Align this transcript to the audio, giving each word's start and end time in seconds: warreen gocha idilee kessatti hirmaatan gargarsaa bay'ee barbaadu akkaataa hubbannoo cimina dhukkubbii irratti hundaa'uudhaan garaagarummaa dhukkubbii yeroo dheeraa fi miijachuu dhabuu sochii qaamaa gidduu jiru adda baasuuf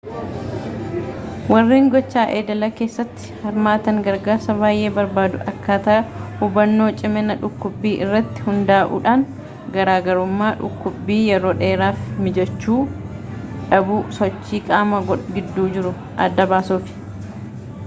warreen 1.53 1.89
gocha 1.95 2.21
idilee 2.37 2.69
kessatti 2.77 3.33
hirmaatan 3.41 3.97
gargarsaa 4.07 4.53
bay'ee 4.63 4.87
barbaadu 4.95 5.41
akkaataa 5.51 5.97
hubbannoo 6.39 6.87
cimina 7.01 7.35
dhukkubbii 7.43 7.91
irratti 8.05 8.45
hundaa'uudhaan 8.47 9.25
garaagarummaa 9.77 10.47
dhukkubbii 10.63 11.17
yeroo 11.33 11.51
dheeraa 11.61 11.89
fi 11.99 12.17
miijachuu 12.29 12.79
dhabuu 13.75 13.99
sochii 14.21 14.63
qaamaa 14.71 15.03
gidduu 15.37 15.67
jiru 15.77 15.93
adda 16.27 16.49
baasuuf 16.55 16.91